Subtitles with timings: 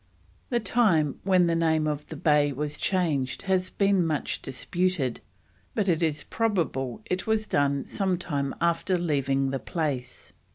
[0.49, 5.21] The time when the name of the Bay was changed has been much disputed,
[5.75, 10.33] but it is probable it was done some time after leaving the place.